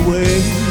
[0.00, 0.61] away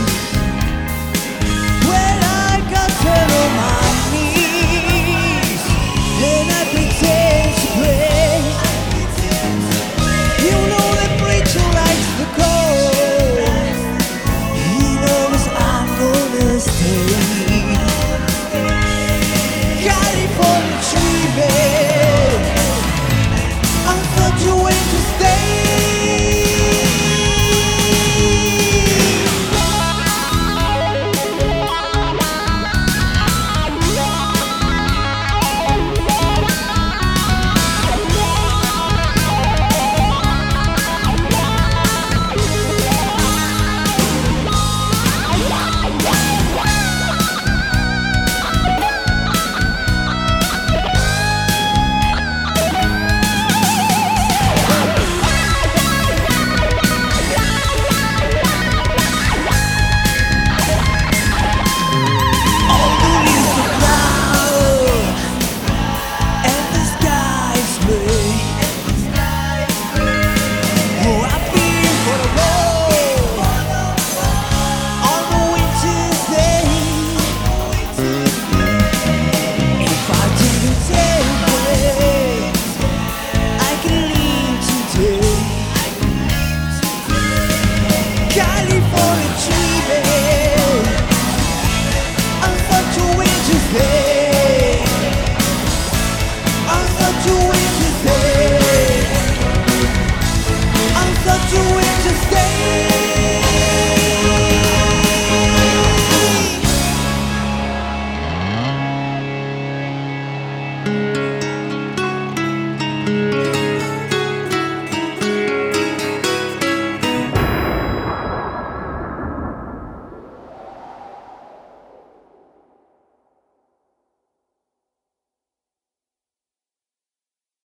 [101.51, 101.57] to
[102.03, 102.40] just stay.